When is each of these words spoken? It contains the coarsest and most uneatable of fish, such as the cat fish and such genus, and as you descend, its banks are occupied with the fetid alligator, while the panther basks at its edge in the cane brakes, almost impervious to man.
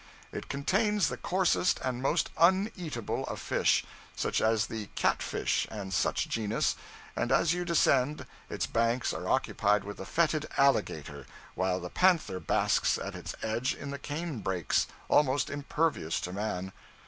It 0.31 0.49
contains 0.49 1.09
the 1.09 1.15
coarsest 1.17 1.79
and 1.83 2.01
most 2.01 2.31
uneatable 2.35 3.23
of 3.27 3.39
fish, 3.39 3.85
such 4.15 4.41
as 4.41 4.65
the 4.65 4.87
cat 4.95 5.21
fish 5.21 5.67
and 5.69 5.93
such 5.93 6.27
genus, 6.27 6.75
and 7.15 7.31
as 7.31 7.53
you 7.53 7.63
descend, 7.65 8.25
its 8.49 8.65
banks 8.65 9.13
are 9.13 9.29
occupied 9.29 9.83
with 9.83 9.97
the 9.97 10.05
fetid 10.07 10.47
alligator, 10.57 11.27
while 11.53 11.79
the 11.79 11.91
panther 11.91 12.39
basks 12.39 12.97
at 12.97 13.13
its 13.13 13.35
edge 13.43 13.75
in 13.75 13.91
the 13.91 13.99
cane 13.99 14.39
brakes, 14.39 14.87
almost 15.07 15.51
impervious 15.51 16.19
to 16.21 16.33
man. 16.33 16.73